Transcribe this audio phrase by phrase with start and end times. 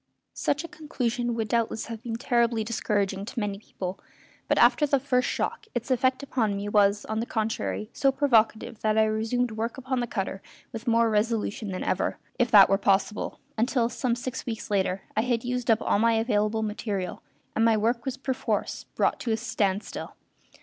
[0.33, 3.99] Such a conclusion would doubtless have been terribly discouraging to many people,
[4.47, 8.79] but after the first shock its effect upon me was, on the contrary, so provocative
[8.79, 10.41] that I resumed work upon the cutter
[10.73, 15.21] with more resolution than ever, if that were possible, until, some six weeks later, I
[15.21, 17.21] had used up all my available material,
[17.55, 20.15] and my work was perforce brought to a standstill.